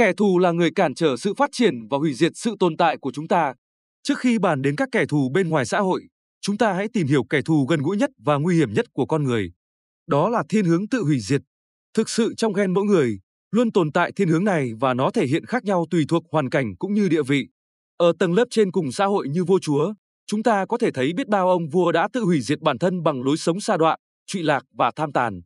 [0.00, 2.96] Kẻ thù là người cản trở sự phát triển và hủy diệt sự tồn tại
[2.96, 3.54] của chúng ta.
[4.02, 6.02] Trước khi bàn đến các kẻ thù bên ngoài xã hội,
[6.40, 9.06] chúng ta hãy tìm hiểu kẻ thù gần gũi nhất và nguy hiểm nhất của
[9.06, 9.52] con người.
[10.06, 11.40] Đó là thiên hướng tự hủy diệt.
[11.94, 13.18] Thực sự trong gen mỗi người,
[13.50, 16.50] luôn tồn tại thiên hướng này và nó thể hiện khác nhau tùy thuộc hoàn
[16.50, 17.48] cảnh cũng như địa vị.
[17.96, 19.94] Ở tầng lớp trên cùng xã hội như vua chúa,
[20.26, 23.02] chúng ta có thể thấy biết bao ông vua đã tự hủy diệt bản thân
[23.02, 23.96] bằng lối sống xa đọa,
[24.26, 25.40] trụy lạc và tham tàn.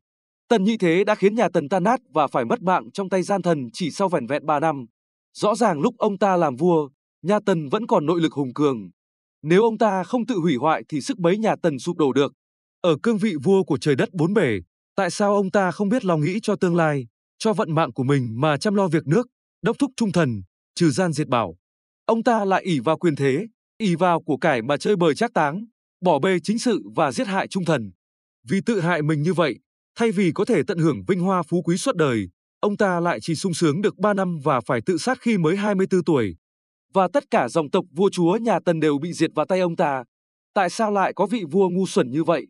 [0.55, 3.23] Tần Nhị Thế đã khiến nhà Tần tan nát và phải mất mạng trong tay
[3.23, 4.87] gian thần chỉ sau vẻn vẹn 3 năm.
[5.37, 6.89] Rõ ràng lúc ông ta làm vua,
[7.23, 8.91] nhà Tần vẫn còn nội lực hùng cường.
[9.43, 12.33] Nếu ông ta không tự hủy hoại thì sức mấy nhà Tần sụp đổ được.
[12.81, 14.59] Ở cương vị vua của trời đất bốn bể,
[14.97, 17.07] tại sao ông ta không biết lòng nghĩ cho tương lai,
[17.39, 19.27] cho vận mạng của mình mà chăm lo việc nước,
[19.63, 20.43] đốc thúc trung thần,
[20.75, 21.57] trừ gian diệt bảo.
[22.07, 23.47] Ông ta lại ỷ vào quyền thế,
[23.79, 25.65] ỷ vào của cải mà chơi bời trác táng,
[26.01, 27.93] bỏ bê chính sự và giết hại trung thần.
[28.49, 29.59] Vì tự hại mình như vậy,
[29.97, 32.29] thay vì có thể tận hưởng vinh hoa phú quý suốt đời,
[32.61, 35.57] ông ta lại chỉ sung sướng được 3 năm và phải tự sát khi mới
[35.57, 36.37] 24 tuổi.
[36.95, 39.77] Và tất cả dòng tộc vua chúa nhà Tần đều bị diệt vào tay ông
[39.77, 40.05] ta.
[40.55, 42.47] Tại sao lại có vị vua ngu xuẩn như vậy?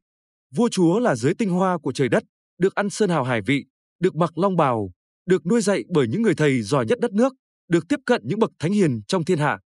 [0.55, 2.22] Vua chúa là giới tinh hoa của trời đất,
[2.59, 3.65] được ăn sơn hào hải vị,
[4.00, 4.91] được mặc long bào,
[5.27, 7.34] được nuôi dạy bởi những người thầy giỏi nhất đất nước,
[7.69, 9.59] được tiếp cận những bậc thánh hiền trong thiên hạ.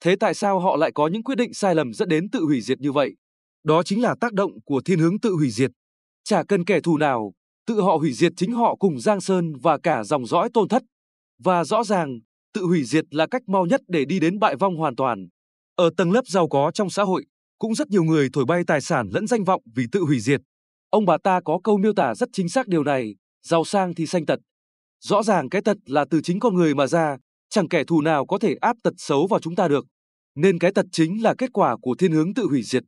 [0.00, 2.60] Thế tại sao họ lại có những quyết định sai lầm dẫn đến tự hủy
[2.60, 3.16] diệt như vậy?
[3.64, 5.70] Đó chính là tác động của thiên hướng tự hủy diệt.
[6.24, 7.32] Chả cần kẻ thù nào,
[7.66, 10.82] tự họ hủy diệt chính họ cùng Giang Sơn và cả dòng dõi tôn thất.
[11.44, 12.18] Và rõ ràng,
[12.54, 15.28] tự hủy diệt là cách mau nhất để đi đến bại vong hoàn toàn.
[15.76, 17.24] Ở tầng lớp giàu có trong xã hội,
[17.58, 20.40] cũng rất nhiều người thổi bay tài sản lẫn danh vọng vì tự hủy diệt.
[20.90, 24.06] Ông bà ta có câu miêu tả rất chính xác điều này, giàu sang thì
[24.06, 24.40] sanh tật.
[25.00, 27.16] Rõ ràng cái tật là từ chính con người mà ra,
[27.50, 29.86] chẳng kẻ thù nào có thể áp tật xấu vào chúng ta được.
[30.34, 32.82] Nên cái tật chính là kết quả của thiên hướng tự hủy diệt.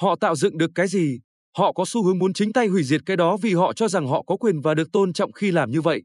[0.00, 1.20] Họ tạo dựng được cái gì,
[1.56, 4.06] họ có xu hướng muốn chính tay hủy diệt cái đó vì họ cho rằng
[4.06, 6.02] họ có quyền và được tôn trọng khi làm như vậy.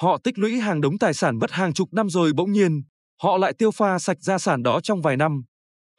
[0.00, 2.82] Họ tích lũy hàng đống tài sản mất hàng chục năm rồi bỗng nhiên,
[3.22, 5.42] họ lại tiêu pha sạch gia sản đó trong vài năm.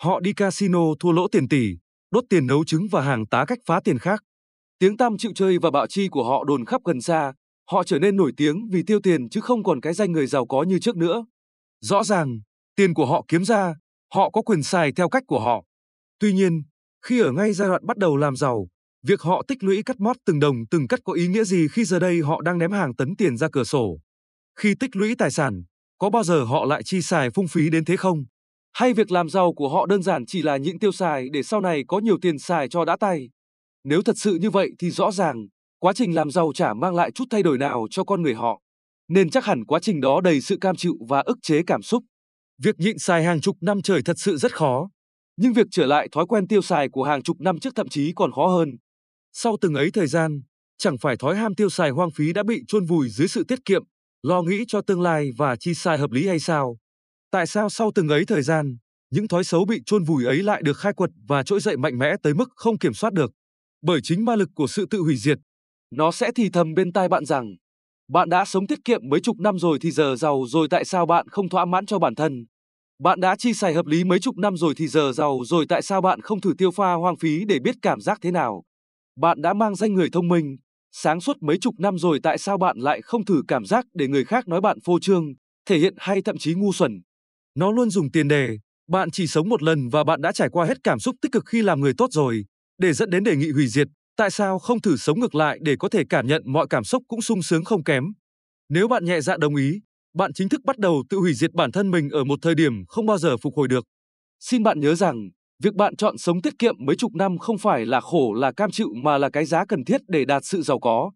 [0.02, 1.78] Họ đi casino thua lỗ tiền tỷ,
[2.12, 4.24] đốt tiền nấu trứng và hàng tá cách phá tiền khác.
[4.80, 7.34] Tiếng tăm chịu chơi và bạo chi của họ đồn khắp gần xa,
[7.72, 10.46] họ trở nên nổi tiếng vì tiêu tiền chứ không còn cái danh người giàu
[10.46, 11.26] có như trước nữa.
[11.82, 12.40] Rõ ràng,
[12.76, 13.76] tiền của họ kiếm ra,
[14.14, 15.64] họ có quyền xài theo cách của họ.
[16.20, 16.64] Tuy nhiên,
[17.06, 18.68] khi ở ngay giai đoạn bắt đầu làm giàu,
[19.04, 21.84] việc họ tích lũy cắt mót từng đồng từng cắt có ý nghĩa gì khi
[21.86, 24.00] giờ đây họ đang ném hàng tấn tiền ra cửa sổ?
[24.60, 25.64] Khi tích lũy tài sản,
[25.98, 28.24] có bao giờ họ lại chi xài phung phí đến thế không?
[28.74, 31.62] Hay việc làm giàu của họ đơn giản chỉ là những tiêu xài để sau
[31.62, 33.30] này có nhiều tiền xài cho đã tay?
[33.84, 35.48] Nếu thật sự như vậy thì rõ ràng,
[35.80, 38.62] quá trình làm giàu chả mang lại chút thay đổi nào cho con người họ.
[39.08, 42.04] Nên chắc hẳn quá trình đó đầy sự cam chịu và ức chế cảm xúc.
[42.64, 44.90] Việc nhịn xài hàng chục năm trời thật sự rất khó.
[45.38, 48.14] Nhưng việc trở lại thói quen tiêu xài của hàng chục năm trước thậm chí
[48.16, 48.78] còn khó hơn.
[49.34, 50.42] Sau từng ấy thời gian,
[50.78, 53.66] chẳng phải thói ham tiêu xài hoang phí đã bị chôn vùi dưới sự tiết
[53.66, 53.84] kiệm,
[54.24, 56.78] lo nghĩ cho tương lai và chi xài hợp lý hay sao?
[57.32, 58.78] Tại sao sau từng ấy thời gian,
[59.12, 61.98] những thói xấu bị chôn vùi ấy lại được khai quật và trỗi dậy mạnh
[61.98, 63.32] mẽ tới mức không kiểm soát được?
[63.82, 65.38] Bởi chính ma lực của sự tự hủy diệt.
[65.92, 67.56] Nó sẽ thì thầm bên tai bạn rằng,
[68.08, 71.06] bạn đã sống tiết kiệm mấy chục năm rồi thì giờ giàu rồi tại sao
[71.06, 72.46] bạn không thỏa mãn cho bản thân?
[73.00, 75.82] Bạn đã chi xài hợp lý mấy chục năm rồi thì giờ giàu rồi tại
[75.82, 78.64] sao bạn không thử tiêu pha hoang phí để biết cảm giác thế nào?
[79.16, 80.58] Bạn đã mang danh người thông minh,
[80.92, 84.08] sáng suốt mấy chục năm rồi tại sao bạn lại không thử cảm giác để
[84.08, 85.34] người khác nói bạn phô trương,
[85.66, 87.02] thể hiện hay thậm chí ngu xuẩn?
[87.56, 88.58] Nó luôn dùng tiền đề,
[88.90, 91.44] bạn chỉ sống một lần và bạn đã trải qua hết cảm xúc tích cực
[91.46, 92.46] khi làm người tốt rồi,
[92.78, 95.76] để dẫn đến đề nghị hủy diệt, tại sao không thử sống ngược lại để
[95.80, 98.04] có thể cảm nhận mọi cảm xúc cũng sung sướng không kém?
[98.70, 99.82] Nếu bạn nhẹ dạ đồng ý,
[100.14, 102.86] bạn chính thức bắt đầu tự hủy diệt bản thân mình ở một thời điểm
[102.88, 103.86] không bao giờ phục hồi được.
[104.40, 105.30] Xin bạn nhớ rằng,
[105.62, 108.72] việc bạn chọn sống tiết kiệm mấy chục năm không phải là khổ là cam
[108.72, 111.12] chịu mà là cái giá cần thiết để đạt sự giàu có.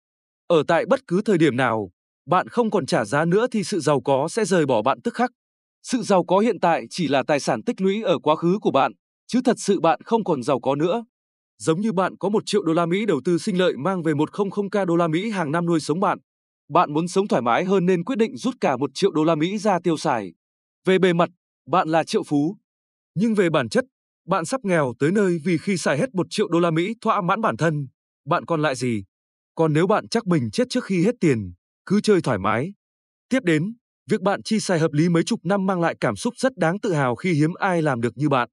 [0.47, 1.89] Ở tại bất cứ thời điểm nào,
[2.29, 5.13] bạn không còn trả giá nữa thì sự giàu có sẽ rời bỏ bạn tức
[5.13, 5.31] khắc.
[5.83, 8.71] Sự giàu có hiện tại chỉ là tài sản tích lũy ở quá khứ của
[8.71, 8.91] bạn,
[9.27, 11.05] chứ thật sự bạn không còn giàu có nữa.
[11.57, 14.13] Giống như bạn có một triệu đô la Mỹ đầu tư sinh lợi mang về
[14.13, 16.17] 100k đô la Mỹ hàng năm nuôi sống bạn.
[16.69, 19.35] Bạn muốn sống thoải mái hơn nên quyết định rút cả một triệu đô la
[19.35, 20.33] Mỹ ra tiêu xài.
[20.85, 21.29] Về bề mặt,
[21.67, 22.57] bạn là triệu phú.
[23.15, 23.85] Nhưng về bản chất,
[24.27, 27.21] bạn sắp nghèo tới nơi vì khi xài hết một triệu đô la Mỹ thỏa
[27.21, 27.87] mãn bản thân,
[28.25, 29.03] bạn còn lại gì?
[29.55, 31.53] Còn nếu bạn chắc mình chết trước khi hết tiền,
[31.85, 32.73] cứ chơi thoải mái.
[33.29, 33.75] Tiếp đến,
[34.09, 36.79] việc bạn chi xài hợp lý mấy chục năm mang lại cảm xúc rất đáng
[36.79, 38.49] tự hào khi hiếm ai làm được như bạn.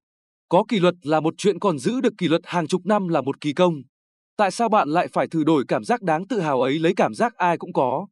[0.49, 3.21] Có kỷ luật là một chuyện còn giữ được kỷ luật hàng chục năm là
[3.21, 3.73] một kỳ công.
[4.37, 7.13] Tại sao bạn lại phải thử đổi cảm giác đáng tự hào ấy lấy cảm
[7.13, 8.07] giác ai cũng có?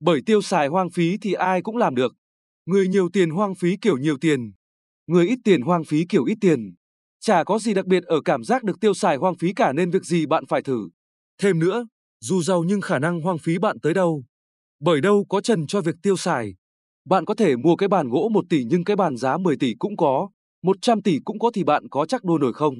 [0.00, 2.14] Bởi tiêu xài hoang phí thì ai cũng làm được.
[2.66, 4.52] Người nhiều tiền hoang phí kiểu nhiều tiền.
[5.06, 6.74] Người ít tiền hoang phí kiểu ít tiền.
[7.26, 9.90] Chả có gì đặc biệt ở cảm giác được tiêu xài hoang phí cả nên
[9.90, 10.88] việc gì bạn phải thử.
[11.38, 11.86] Thêm nữa,
[12.20, 14.24] dù giàu nhưng khả năng hoang phí bạn tới đâu.
[14.80, 16.54] Bởi đâu có trần cho việc tiêu xài.
[17.04, 19.74] Bạn có thể mua cái bàn gỗ 1 tỷ nhưng cái bàn giá 10 tỷ
[19.78, 20.28] cũng có,
[20.62, 22.74] 100 tỷ cũng có thì bạn có chắc đua nổi không?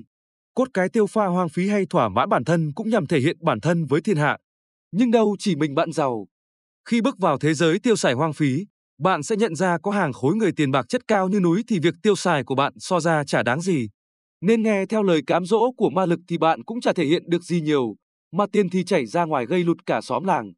[0.54, 3.36] Cốt cái tiêu pha hoang phí hay thỏa mãn bản thân cũng nhằm thể hiện
[3.40, 4.38] bản thân với thiên hạ.
[4.92, 6.26] Nhưng đâu chỉ mình bạn giàu.
[6.88, 8.66] Khi bước vào thế giới tiêu xài hoang phí,
[8.98, 11.78] bạn sẽ nhận ra có hàng khối người tiền bạc chất cao như núi thì
[11.78, 13.88] việc tiêu xài của bạn so ra chả đáng gì.
[14.40, 17.22] Nên nghe theo lời cám dỗ của ma lực thì bạn cũng chả thể hiện
[17.26, 17.96] được gì nhiều,
[18.32, 20.52] mà tiền thì chảy ra ngoài gây lụt cả xóm làng.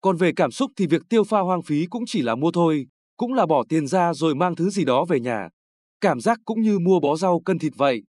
[0.00, 2.86] Còn về cảm xúc thì việc tiêu pha hoang phí cũng chỉ là mua thôi,
[3.16, 5.48] cũng là bỏ tiền ra rồi mang thứ gì đó về nhà.
[6.00, 8.02] Cảm giác cũng như mua bó rau cân thịt vậy.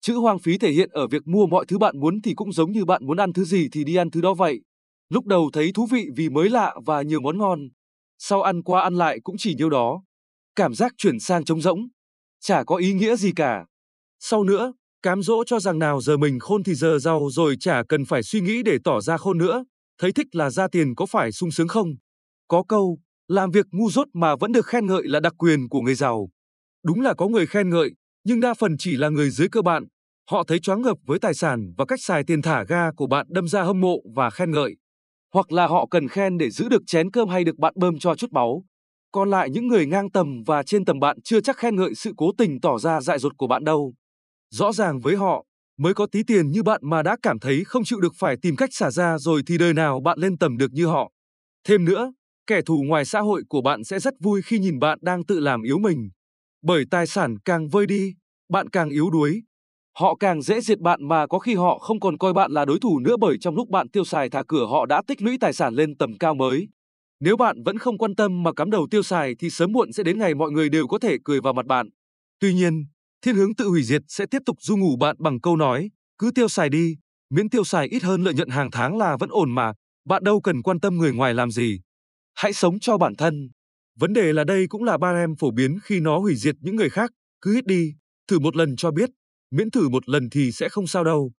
[0.00, 2.72] Chữ hoang phí thể hiện ở việc mua mọi thứ bạn muốn thì cũng giống
[2.72, 4.60] như bạn muốn ăn thứ gì thì đi ăn thứ đó vậy.
[5.08, 7.68] Lúc đầu thấy thú vị vì mới lạ và nhiều món ngon.
[8.18, 10.02] Sau ăn qua ăn lại cũng chỉ nhiêu đó.
[10.56, 11.88] Cảm giác chuyển sang trống rỗng.
[12.40, 13.66] Chả có ý nghĩa gì cả.
[14.28, 17.82] Sau nữa, cám dỗ cho rằng nào giờ mình khôn thì giờ giàu rồi chả
[17.88, 19.64] cần phải suy nghĩ để tỏ ra khôn nữa.
[20.00, 21.88] Thấy thích là ra tiền có phải sung sướng không?
[22.48, 25.80] Có câu, làm việc ngu dốt mà vẫn được khen ngợi là đặc quyền của
[25.80, 26.28] người giàu.
[26.84, 27.90] Đúng là có người khen ngợi,
[28.24, 29.84] nhưng đa phần chỉ là người dưới cơ bạn.
[30.30, 33.26] Họ thấy choáng ngợp với tài sản và cách xài tiền thả ga của bạn
[33.30, 34.76] đâm ra hâm mộ và khen ngợi.
[35.34, 38.14] Hoặc là họ cần khen để giữ được chén cơm hay được bạn bơm cho
[38.14, 38.64] chút báu.
[39.12, 42.12] Còn lại những người ngang tầm và trên tầm bạn chưa chắc khen ngợi sự
[42.16, 43.94] cố tình tỏ ra dại dột của bạn đâu.
[44.50, 45.44] Rõ ràng với họ,
[45.78, 48.56] mới có tí tiền như bạn mà đã cảm thấy không chịu được phải tìm
[48.56, 51.12] cách xả ra rồi thì đời nào bạn lên tầm được như họ.
[51.64, 52.12] Thêm nữa,
[52.46, 55.40] kẻ thù ngoài xã hội của bạn sẽ rất vui khi nhìn bạn đang tự
[55.40, 56.10] làm yếu mình.
[56.62, 58.14] Bởi tài sản càng vơi đi,
[58.48, 59.42] bạn càng yếu đuối.
[59.98, 62.78] Họ càng dễ diệt bạn mà có khi họ không còn coi bạn là đối
[62.80, 65.52] thủ nữa bởi trong lúc bạn tiêu xài thả cửa họ đã tích lũy tài
[65.52, 66.68] sản lên tầm cao mới.
[67.20, 70.02] Nếu bạn vẫn không quan tâm mà cắm đầu tiêu xài thì sớm muộn sẽ
[70.02, 71.88] đến ngày mọi người đều có thể cười vào mặt bạn.
[72.40, 72.86] Tuy nhiên,
[73.22, 76.30] thiên hướng tự hủy diệt sẽ tiếp tục du ngủ bạn bằng câu nói, cứ
[76.34, 76.96] tiêu xài đi,
[77.30, 79.72] miễn tiêu xài ít hơn lợi nhuận hàng tháng là vẫn ổn mà,
[80.04, 81.80] bạn đâu cần quan tâm người ngoài làm gì.
[82.34, 83.48] Hãy sống cho bản thân.
[83.98, 86.76] Vấn đề là đây cũng là ba em phổ biến khi nó hủy diệt những
[86.76, 87.10] người khác,
[87.40, 87.94] cứ hít đi,
[88.28, 89.10] thử một lần cho biết,
[89.50, 91.32] miễn thử một lần thì sẽ không sao đâu.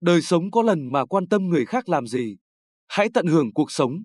[0.00, 2.36] Đời sống có lần mà quan tâm người khác làm gì.
[2.88, 4.02] Hãy tận hưởng cuộc sống.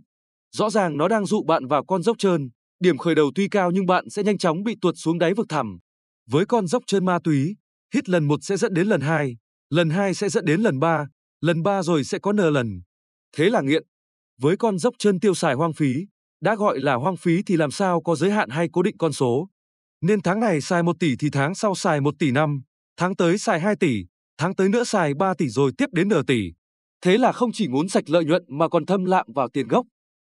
[0.51, 2.49] Rõ ràng nó đang dụ bạn vào con dốc trơn,
[2.79, 5.45] điểm khởi đầu tuy cao nhưng bạn sẽ nhanh chóng bị tuột xuống đáy vực
[5.49, 5.79] thẳm.
[6.29, 7.55] Với con dốc trơn ma túy,
[7.93, 9.37] hít lần một sẽ dẫn đến lần hai,
[9.69, 11.07] lần hai sẽ dẫn đến lần ba,
[11.41, 12.81] lần ba rồi sẽ có n lần.
[13.37, 13.83] Thế là nghiện.
[14.41, 15.93] Với con dốc chân tiêu xài hoang phí,
[16.41, 19.13] đã gọi là hoang phí thì làm sao có giới hạn hay cố định con
[19.13, 19.49] số.
[20.01, 22.61] Nên tháng này xài 1 tỷ thì tháng sau xài 1 tỷ năm,
[22.97, 24.05] tháng tới xài 2 tỷ,
[24.37, 26.51] tháng tới nữa xài 3 tỷ rồi tiếp đến nửa tỷ.
[27.01, 29.85] Thế là không chỉ muốn sạch lợi nhuận mà còn thâm lạm vào tiền gốc.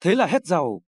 [0.01, 0.81] Thế là hết giàu.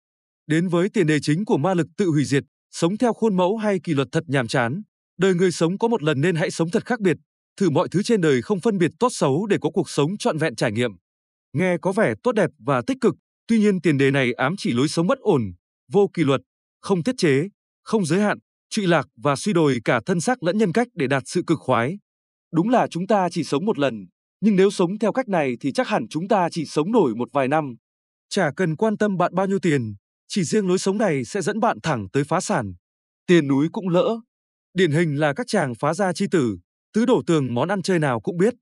[0.47, 2.43] Đến với tiền đề chính của ma lực tự hủy diệt,
[2.75, 4.81] sống theo khuôn mẫu hay kỷ luật thật nhàm chán.
[5.17, 7.17] Đời người sống có một lần nên hãy sống thật khác biệt,
[7.57, 10.37] thử mọi thứ trên đời không phân biệt tốt xấu để có cuộc sống trọn
[10.37, 10.91] vẹn trải nghiệm.
[11.53, 13.15] Nghe có vẻ tốt đẹp và tích cực,
[13.47, 15.41] tuy nhiên tiền đề này ám chỉ lối sống bất ổn,
[15.91, 16.41] vô kỷ luật,
[16.81, 17.47] không tiết chế,
[17.83, 18.37] không giới hạn,
[18.69, 21.59] trụy lạc và suy đồi cả thân xác lẫn nhân cách để đạt sự cực
[21.59, 21.97] khoái.
[22.53, 24.05] Đúng là chúng ta chỉ sống một lần,
[24.41, 27.29] nhưng nếu sống theo cách này thì chắc hẳn chúng ta chỉ sống nổi một
[27.33, 27.75] vài năm.
[28.29, 29.95] Chả cần quan tâm bạn bao nhiêu tiền,
[30.27, 32.73] chỉ riêng lối sống này sẽ dẫn bạn thẳng tới phá sản.
[33.27, 34.19] Tiền núi cũng lỡ.
[34.73, 36.57] Điển hình là các chàng phá gia chi tử,
[36.93, 38.53] tứ đổ tường món ăn chơi nào cũng biết.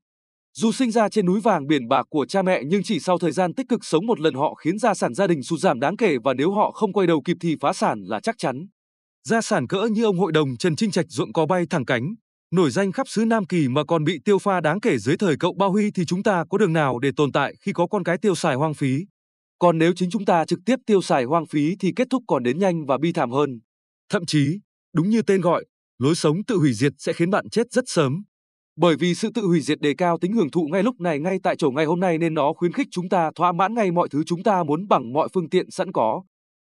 [0.56, 3.32] Dù sinh ra trên núi vàng biển bạc của cha mẹ nhưng chỉ sau thời
[3.32, 5.96] gian tích cực sống một lần họ khiến gia sản gia đình sụt giảm đáng
[5.96, 8.66] kể và nếu họ không quay đầu kịp thì phá sản là chắc chắn.
[9.28, 12.14] Gia sản cỡ như ông hội đồng Trần Trinh Trạch ruộng cò bay thẳng cánh,
[12.50, 15.36] nổi danh khắp xứ Nam Kỳ mà còn bị tiêu pha đáng kể dưới thời
[15.36, 18.04] cậu Bao Huy thì chúng ta có đường nào để tồn tại khi có con
[18.04, 19.06] cái tiêu xài hoang phí.
[19.64, 22.42] Còn nếu chính chúng ta trực tiếp tiêu xài hoang phí thì kết thúc còn
[22.42, 23.60] đến nhanh và bi thảm hơn.
[24.10, 24.60] Thậm chí,
[24.94, 25.64] đúng như tên gọi,
[25.98, 28.22] lối sống tự hủy diệt sẽ khiến bạn chết rất sớm.
[28.76, 31.38] Bởi vì sự tự hủy diệt đề cao tính hưởng thụ ngay lúc này ngay
[31.42, 34.08] tại chỗ ngày hôm nay nên nó khuyến khích chúng ta thỏa mãn ngay mọi
[34.08, 36.22] thứ chúng ta muốn bằng mọi phương tiện sẵn có.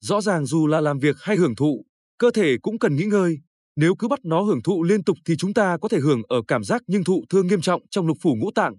[0.02, 1.86] Rõ ràng dù là làm việc hay hưởng thụ,
[2.18, 3.38] cơ thể cũng cần nghỉ ngơi.
[3.76, 6.42] Nếu cứ bắt nó hưởng thụ liên tục thì chúng ta có thể hưởng ở
[6.48, 8.74] cảm giác nhưng thụ thương nghiêm trọng trong lục phủ ngũ tạng.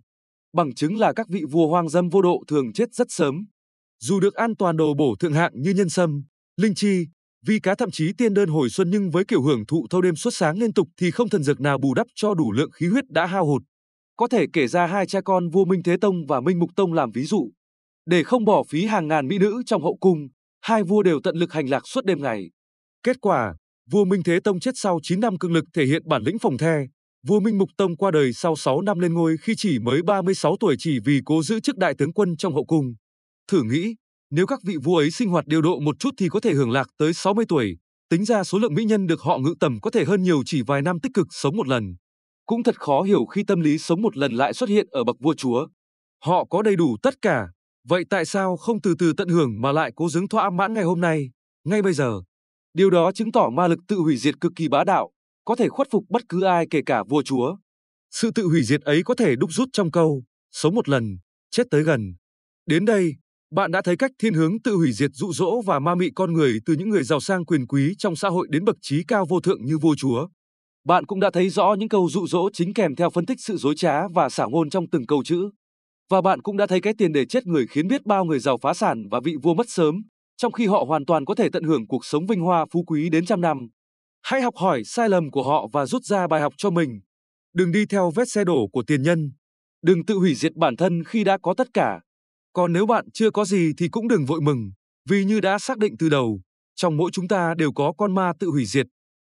[0.52, 3.44] Bằng chứng là các vị vua hoang dâm vô độ thường chết rất sớm.
[4.04, 6.22] Dù được an toàn đồ bổ thượng hạng như nhân sâm,
[6.56, 7.06] linh chi,
[7.46, 10.16] vi cá thậm chí tiên đơn hồi xuân nhưng với kiểu hưởng thụ thâu đêm
[10.16, 12.86] suốt sáng liên tục thì không thần dược nào bù đắp cho đủ lượng khí
[12.86, 13.62] huyết đã hao hụt.
[14.16, 16.92] Có thể kể ra hai cha con vua Minh Thế Tông và Minh Mục Tông
[16.92, 17.50] làm ví dụ.
[18.06, 20.28] Để không bỏ phí hàng ngàn mỹ nữ trong hậu cung,
[20.60, 22.50] hai vua đều tận lực hành lạc suốt đêm ngày.
[23.02, 23.54] Kết quả,
[23.90, 26.58] vua Minh Thế Tông chết sau 9 năm cực lực thể hiện bản lĩnh phòng
[26.58, 26.86] the.
[27.26, 30.56] Vua Minh Mục Tông qua đời sau 6 năm lên ngôi khi chỉ mới 36
[30.60, 32.94] tuổi chỉ vì cố giữ chức đại tướng quân trong hậu cung.
[33.48, 33.94] Thử nghĩ,
[34.30, 36.70] nếu các vị vua ấy sinh hoạt điều độ một chút thì có thể hưởng
[36.70, 37.76] lạc tới 60 tuổi,
[38.10, 40.62] tính ra số lượng mỹ nhân được họ ngự tầm có thể hơn nhiều chỉ
[40.62, 41.94] vài năm tích cực sống một lần.
[42.46, 45.16] Cũng thật khó hiểu khi tâm lý sống một lần lại xuất hiện ở bậc
[45.20, 45.66] vua chúa.
[46.24, 47.48] Họ có đầy đủ tất cả,
[47.88, 50.84] vậy tại sao không từ từ tận hưởng mà lại cố dứng thỏa mãn ngày
[50.84, 51.30] hôm nay,
[51.64, 52.20] ngay bây giờ?
[52.74, 55.10] Điều đó chứng tỏ ma lực tự hủy diệt cực kỳ bá đạo,
[55.44, 57.56] có thể khuất phục bất cứ ai kể cả vua chúa.
[58.10, 61.18] Sự tự hủy diệt ấy có thể đúc rút trong câu, sống một lần,
[61.50, 62.14] chết tới gần.
[62.66, 63.14] Đến đây,
[63.52, 66.32] bạn đã thấy cách thiên hướng tự hủy diệt dụ dỗ và ma mị con
[66.32, 69.26] người từ những người giàu sang quyền quý trong xã hội đến bậc trí cao
[69.28, 70.28] vô thượng như vua chúa.
[70.84, 73.56] Bạn cũng đã thấy rõ những câu dụ dỗ chính kèm theo phân tích sự
[73.56, 75.50] dối trá và xảo ngôn trong từng câu chữ.
[76.10, 78.58] Và bạn cũng đã thấy cái tiền để chết người khiến biết bao người giàu
[78.62, 80.02] phá sản và vị vua mất sớm,
[80.36, 83.10] trong khi họ hoàn toàn có thể tận hưởng cuộc sống vinh hoa phú quý
[83.10, 83.58] đến trăm năm.
[84.22, 87.00] Hãy học hỏi sai lầm của họ và rút ra bài học cho mình.
[87.54, 89.32] Đừng đi theo vết xe đổ của tiền nhân.
[89.82, 92.00] Đừng tự hủy diệt bản thân khi đã có tất cả.
[92.52, 94.70] Còn nếu bạn chưa có gì thì cũng đừng vội mừng,
[95.08, 96.40] vì như đã xác định từ đầu,
[96.74, 98.86] trong mỗi chúng ta đều có con ma tự hủy diệt.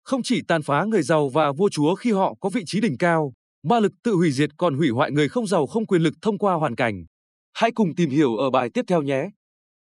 [0.03, 2.98] Không chỉ tàn phá người giàu và vua chúa khi họ có vị trí đỉnh
[2.98, 6.13] cao, ma lực tự hủy diệt còn hủy hoại người không giàu không quyền lực
[6.22, 7.05] thông qua hoàn cảnh.
[7.53, 9.29] Hãy cùng tìm hiểu ở bài tiếp theo nhé.